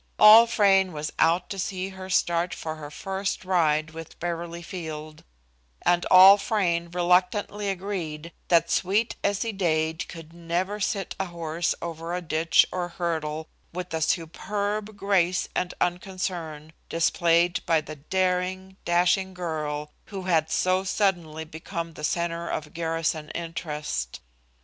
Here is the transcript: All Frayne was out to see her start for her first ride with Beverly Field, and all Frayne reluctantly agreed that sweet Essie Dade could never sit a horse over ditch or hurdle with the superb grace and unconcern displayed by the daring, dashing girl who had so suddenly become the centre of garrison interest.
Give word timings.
All 0.17 0.47
Frayne 0.47 0.93
was 0.93 1.13
out 1.19 1.47
to 1.51 1.59
see 1.59 1.89
her 1.89 2.09
start 2.09 2.55
for 2.55 2.77
her 2.77 2.89
first 2.89 3.45
ride 3.45 3.91
with 3.91 4.19
Beverly 4.19 4.63
Field, 4.63 5.23
and 5.83 6.07
all 6.09 6.37
Frayne 6.39 6.89
reluctantly 6.89 7.69
agreed 7.69 8.31
that 8.47 8.71
sweet 8.71 9.15
Essie 9.23 9.51
Dade 9.51 10.07
could 10.07 10.33
never 10.33 10.79
sit 10.79 11.15
a 11.19 11.25
horse 11.25 11.75
over 11.83 12.19
ditch 12.19 12.65
or 12.71 12.87
hurdle 12.87 13.47
with 13.73 13.91
the 13.91 14.01
superb 14.01 14.97
grace 14.97 15.47
and 15.55 15.71
unconcern 15.79 16.73
displayed 16.89 17.63
by 17.67 17.79
the 17.79 17.97
daring, 17.97 18.77
dashing 18.85 19.35
girl 19.35 19.91
who 20.05 20.23
had 20.23 20.49
so 20.49 20.83
suddenly 20.83 21.45
become 21.45 21.93
the 21.93 22.03
centre 22.03 22.47
of 22.49 22.73
garrison 22.73 23.29
interest. 23.35 24.19